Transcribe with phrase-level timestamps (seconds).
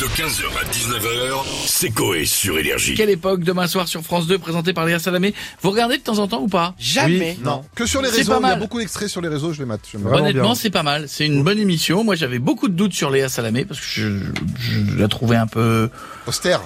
[0.00, 2.94] De 15h à 19h, c'est Coé sur Énergie.
[2.94, 5.34] Quelle époque demain soir sur France 2 présenté par Léa Salamé.
[5.60, 6.74] Vous regardez de temps en temps ou pas?
[6.78, 7.36] Jamais.
[7.42, 7.64] Non.
[7.74, 8.58] Que sur les C'est réseaux, pas il y a mal.
[8.60, 9.80] beaucoup d'extraits sur les réseaux, je les mate.
[10.04, 11.06] Honnêtement, c'est pas mal.
[11.08, 12.04] C'est une bonne émission.
[12.04, 14.02] Moi, j'avais beaucoup de doutes sur Léa Salamé parce que je,
[14.60, 15.90] je- je la trouvais un peu,
[16.28, 16.60] Austère.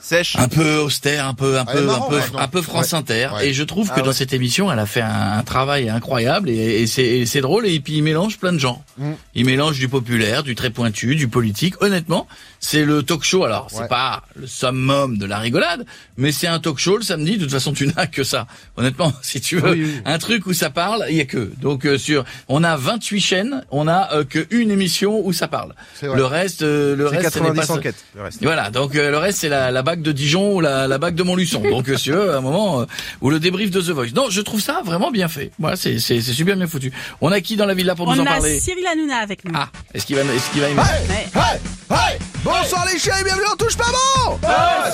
[0.00, 0.36] Sèche.
[0.36, 2.98] un peu austère, un peu, un peu, un peu, un peu France Ouais.
[2.98, 3.28] Inter.
[3.34, 3.48] Ouais.
[3.48, 6.48] Et je trouve que Ah dans cette émission, elle a fait un, un travail incroyable
[6.50, 7.66] et, et c'est drôle.
[7.66, 8.84] Et puis il mélange plein de gens.
[8.96, 9.12] Mm.
[9.34, 11.74] Il mélange du populaire, du très pointu, du politique.
[11.82, 12.26] Honnêtement,
[12.60, 13.44] c'est le talk show.
[13.44, 15.84] Alors, c'est pas le summum de la rigolade,
[16.16, 17.36] mais c'est un talk show le samedi.
[17.36, 18.46] De toute façon, tu n'as que ça.
[18.76, 21.50] Honnêtement, si tu veux un truc où ça parle, il y a que.
[21.60, 25.48] Donc euh, sur, on a 28 chaînes, on a euh, que une émission où ça
[25.48, 25.74] parle.
[26.02, 28.04] Le reste, euh, le reste, ce n'est 90 pas enquêtes.
[28.16, 28.42] Le reste.
[28.42, 31.14] Voilà, donc euh, le reste c'est la, la bague de Dijon ou la, la bague
[31.14, 31.62] de Montluçon.
[31.62, 32.84] Donc euh, si veux, à un moment euh,
[33.22, 34.12] ou le débrief de The Voice.
[34.14, 35.50] Non, je trouve ça vraiment bien fait.
[35.58, 36.92] Voilà, c'est c'est c'est super bien foutu.
[37.22, 38.60] On a qui dans la villa pour nous On en a parler?
[38.60, 39.52] Cyril Hanouna avec nous.
[39.54, 41.14] Ah, est-ce qu'il va est-ce qu'il va aimer Ouais.
[41.14, 41.54] Hey,
[41.90, 44.38] hey Bonsoir les chéris, bienvenue en touche pas bon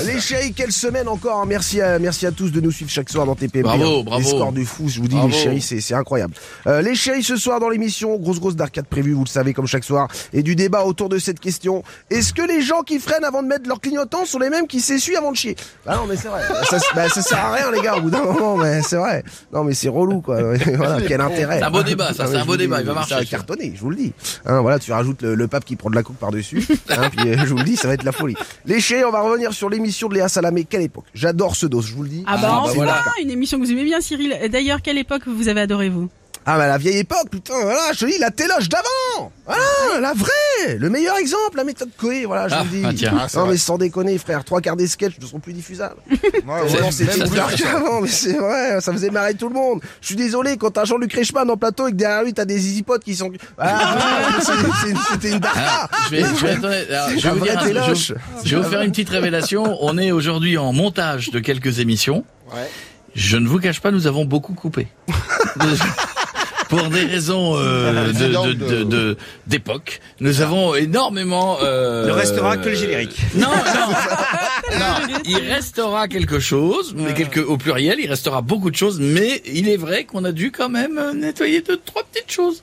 [0.06, 1.44] Les chéris, quelle semaine encore hein.
[1.46, 4.02] Merci à, merci à tous de nous suivre chaque soir dans TPMP Bravo, hein.
[4.04, 4.22] bravo.
[4.22, 5.28] Les scores de fou, je vous dis Bravo.
[5.30, 6.34] les chéris, c'est c'est incroyable
[6.66, 9.66] Euh, Les chéris ce soir dans l'émission, grosse grosse d'arcade prévue, vous le savez comme
[9.66, 13.24] chaque soir Et du débat autour de cette question Est-ce que les gens qui freinent
[13.24, 15.54] avant de mettre leur clignotant sont les mêmes qui s'essuient avant de chier?
[15.86, 18.10] Ah non mais c'est vrai, ça, bah, ça sert à rien les gars au bout
[18.10, 19.22] d'un moment, mais c'est vrai
[19.52, 20.38] Non mais c'est relou quoi,
[20.76, 22.92] voilà, quel intérêt C'est un beau débat, ça, Ah, c'est un beau débat, il va
[22.92, 23.26] Ça marcher, va ça.
[23.26, 24.12] cartonner, je vous le dis.
[24.46, 26.66] Hein, voilà, tu rajoutes le, le pape qui prend de la coupe par-dessus.
[26.96, 28.34] Hein, puis euh, je vous le dis, ça va être la folie.
[28.66, 30.64] Les chéris, on va revenir sur l'émission de Léa Salamé.
[30.64, 31.04] Quelle époque?
[31.14, 32.24] J'adore ce dos, je vous le dis.
[32.26, 33.02] Ah bah, Ah, bah enfin, voilà.
[33.22, 34.36] une émission que vous aimez bien Cyril.
[34.50, 36.08] D'ailleurs, quelle époque vous avez adoré vous?
[36.46, 38.84] Ah bah la vieille époque, putain, voilà, je te dis, la téloche d'avant
[39.46, 42.84] Voilà, la vraie Le meilleur exemple, la méthode Coé, voilà, je Ah, vous le dis.
[42.86, 43.18] ah, tiens.
[43.20, 43.52] Ah, c'est non vrai.
[43.52, 45.96] mais sans déconner, frère, trois quarts des sketchs ne seront plus diffusables.
[46.46, 47.18] Vraiment, c'était
[47.58, 49.80] qu'avant, mais c'est vrai, ça faisait marrer tout le monde.
[50.00, 52.66] Je suis désolé, quand t'as Jean-Luc Reichmann en plateau et que derrière lui t'as des
[52.66, 53.30] easy potes qui sont...
[53.58, 53.96] Ah,
[54.40, 54.52] c'est-
[54.86, 57.94] c'est- c'était une darka je vais, je vais, attendez, alors, je vais La vous dire
[57.94, 58.14] je,
[58.56, 59.76] vais vous faire une petite révélation.
[59.80, 62.24] On est aujourd'hui en montage de quelques émissions.
[62.52, 62.68] Ouais.
[63.14, 64.88] Je ne vous cache pas, nous avons beaucoup coupé.
[66.68, 69.16] Pour des raisons euh, de- de- de- de-
[69.46, 71.58] d'époque, nous avons énormément.
[71.62, 73.16] Euh, Ne restera que le générique.
[73.34, 75.18] Non, non, non.
[75.26, 79.68] Il restera quelque chose, mais quelque au pluriel, il restera beaucoup de choses, mais il
[79.68, 82.62] est vrai qu'on a dû quand même euh, nettoyer deux, trois petites choses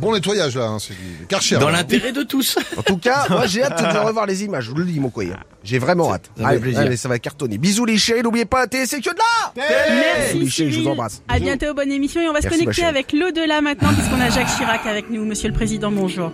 [0.00, 1.56] Bon nettoyage là, hein, c'est du Karcher.
[1.58, 1.78] dans là.
[1.78, 2.58] l'intérêt de tous.
[2.76, 5.10] En tout cas, moi j'ai hâte de revoir les images, je vous le dis mon
[5.10, 5.32] coyer.
[5.64, 6.30] J'ai vraiment hâte.
[6.38, 6.80] ça Allez, plaisir.
[6.80, 7.58] allez, ça va cartonner.
[7.58, 10.88] Bisous les chéris, n'oubliez pas la télé, c'est que de là Merci Michel, je vous
[10.88, 11.22] embrasse.
[11.28, 14.30] À bientôt, bonne émission et on va se Merci, connecter avec l'au-delà maintenant puisqu'on a
[14.30, 15.24] Jacques Chirac avec nous.
[15.24, 16.32] Monsieur le Président, bonjour.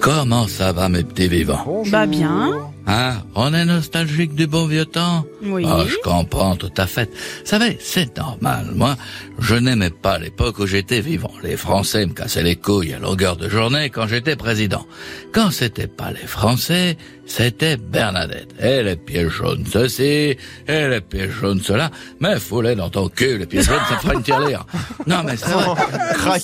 [0.00, 1.62] Comment ça va, mes petits vivants?
[1.64, 1.92] Bonjour.
[1.92, 2.70] Bah bien.
[2.86, 5.64] Hein On est nostalgique du bon vieux temps Oui.
[5.66, 7.10] Ah, je comprends tout à fait.
[7.12, 8.70] Vous savez, c'est normal.
[8.74, 8.96] Moi,
[9.40, 11.32] je n'aimais pas l'époque où j'étais vivant.
[11.42, 14.86] Les Français me cassaient les couilles à longueur de journée quand j'étais président.
[15.32, 18.54] Quand c'était pas les Français, c'était Bernadette.
[18.60, 20.36] Et les pieds jaunes ceci,
[20.68, 21.90] et les pieds jaunes cela.
[22.20, 24.64] Mais fouler dans ton cul, les pieds jaunes, ça fera une tirelire.
[25.06, 25.74] Non, mais c'est vrai.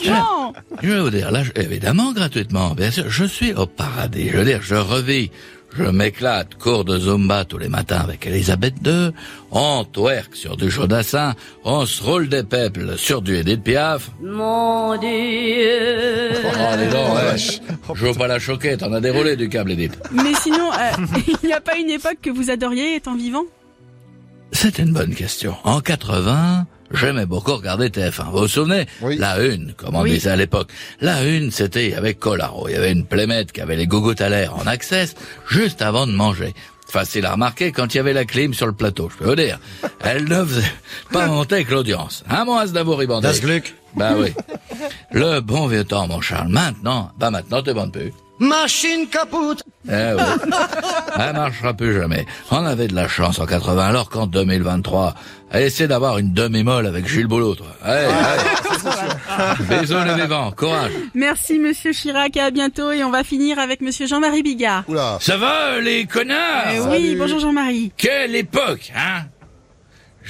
[0.07, 0.53] Non.
[0.83, 4.29] Je vais vous dire, là, évidemment, gratuitement, bien sûr, je suis au paradis.
[4.29, 5.33] Je veux dire, je revis,
[5.77, 9.11] je m'éclate, cours de Zumba tous les matins avec Elisabeth II,
[9.51, 11.35] on twerk sur du Chaudassin,
[11.65, 14.11] on se roule des peuples sur du Edith Piaf.
[14.21, 16.31] Mon Dieu.
[16.45, 17.95] Oh, allez donc, ouais.
[17.95, 19.99] Je veux pas la choquer, t'en as déroulé du câble, Edith.
[20.13, 21.05] Mais sinon, euh,
[21.43, 23.45] il n'y a pas une époque que vous adoriez étant vivant?
[24.53, 25.57] C'est une bonne question.
[25.65, 28.31] En 80, j'aimais beaucoup regarder TF1.
[28.31, 28.87] Vous vous souvenez?
[29.01, 29.17] Oui.
[29.17, 30.13] La une, comme on Oui.
[30.13, 30.69] disait à l'époque.
[31.01, 32.69] La une, c'était avec Colaro.
[32.69, 35.15] Il y avait une plémette qui avait les gougouttes à l'air en access
[35.49, 36.55] juste avant de manger.
[36.87, 39.37] Facile à remarquer quand il y avait la clim sur le plateau, je peux vous
[39.37, 39.59] dire.
[40.01, 40.67] Elle ne faisait
[41.11, 42.23] pas monter avec l'audience.
[42.29, 43.27] Un mot d'abord ribandé?
[43.27, 43.75] Das Glück.
[43.97, 44.35] Bah oui.
[45.13, 46.49] Le bon vieux temps, mon Charles.
[46.49, 48.13] Maintenant, bah maintenant, t'es bonne plus.
[48.43, 49.63] Machine kaputt.
[49.89, 50.23] Eh oui.
[51.19, 52.27] Elle marchera plus jamais.
[52.51, 55.15] On avait de la chance en 80, alors qu'en 2023,
[55.55, 57.69] essaie d'avoir une demi-molle avec Gilles Boulot, toi.
[57.85, 58.07] Allez,
[59.69, 59.81] allez.
[59.81, 60.91] Bisous les vivants, courage.
[61.15, 64.83] Merci Monsieur Chirac et à bientôt et on va finir avec Monsieur Jean-Marie Bigard.
[64.89, 65.19] Oula.
[65.21, 67.93] Ça va, les connards Eh oui, bonjour Jean-Marie.
[67.97, 69.23] Quelle époque, hein?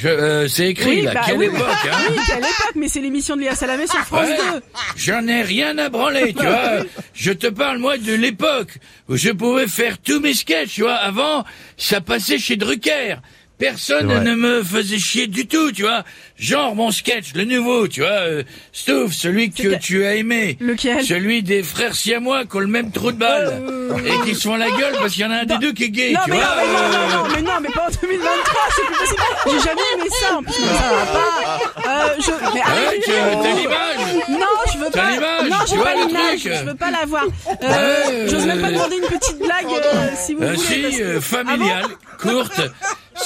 [0.04, 1.46] Euh, c'est écrit, Oui, là, bah quelle oui.
[1.46, 1.60] époque,
[1.92, 4.36] hein Oui, quelle époque, mais c'est l'émission de Léa Salamé sur France Ouais.
[4.54, 4.62] 2.
[4.96, 6.84] J'en ai rien à branler, tu vois.
[7.14, 8.78] Je te parle, moi, de l'époque
[9.08, 10.94] où je pouvais faire tous mes sketchs, tu vois.
[10.94, 11.44] Avant,
[11.76, 13.16] ça passait chez Drucker.
[13.58, 16.04] Personne ne me faisait chier du tout, tu vois.
[16.38, 20.56] Genre mon sketch, le nouveau, tu vois, euh, Stouff, celui que tu as aimé.
[20.60, 21.04] Lequel?
[21.04, 23.62] Celui des frères siamois qui ont le même trou de balle.
[24.04, 25.84] Et qui se font la gueule parce qu'il y en a un des deux qui
[25.84, 26.56] est gay, Non tu mais, non, vois.
[26.56, 29.20] mais non, euh, non, non, mais non, mais pas en 2023, c'est plus possible.
[29.46, 31.60] J'ai jamais aimé ça, en plus, ça va pas.
[31.86, 33.02] Euh, je, mais Ah ouais, arrête.
[33.04, 35.10] tu- t'as l'image Non, je veux T'as pas.
[35.12, 36.40] l'image, non, tu je veux vois pas le l'image.
[36.40, 37.24] truc Je veux pas la voir.
[37.62, 40.90] Euh, J'ose même pas euh, demander une petite blague, euh, si vous Euh, voulez.
[40.92, 41.84] si, euh, familiale,
[42.18, 42.60] courte.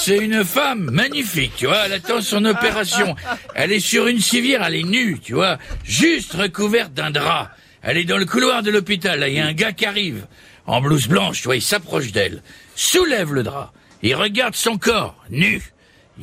[0.07, 1.85] C'est une femme magnifique, tu vois.
[1.85, 3.17] Elle attend son opération.
[3.55, 7.51] Elle est sur une civière, elle est nue, tu vois, juste recouverte d'un drap.
[7.81, 9.19] Elle est dans le couloir de l'hôpital.
[9.19, 10.25] Là, il y a un gars qui arrive
[10.65, 11.57] en blouse blanche, tu vois.
[11.57, 12.41] Il s'approche d'elle,
[12.73, 15.61] soulève le drap, il regarde son corps nu,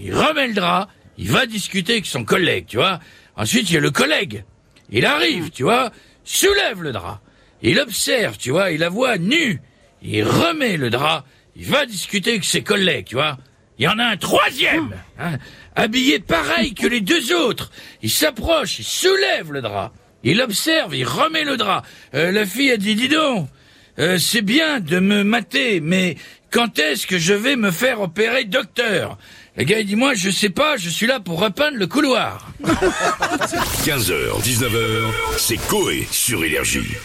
[0.01, 0.89] il remet le drap,
[1.19, 3.01] il va discuter avec son collègue, tu vois.
[3.37, 4.45] Ensuite, il y a le collègue.
[4.89, 5.93] Il arrive, tu vois,
[6.25, 7.21] soulève le drap.
[7.61, 9.61] Il observe, tu vois, il la voit nue.
[10.01, 11.27] Il remet le drap.
[11.55, 13.37] Il va discuter avec ses collègues, tu vois.
[13.79, 15.39] Il y en a un troisième, hein,
[15.75, 17.73] habillé pareil que les deux autres.
[18.03, 19.93] Il s'approche, il soulève le drap.
[20.23, 21.83] Il observe, il remet le drap.
[22.15, 23.49] Euh, la fille a dit, dis donc,
[23.99, 26.17] euh, c'est bien de me mater, mais
[26.51, 29.19] quand est-ce que je vais me faire opérer docteur?
[29.57, 32.53] Le gars, il dit, moi, je sais pas, je suis là pour repeindre le couloir.
[32.65, 36.97] 15h, 19h, c'est Coé sur Énergie.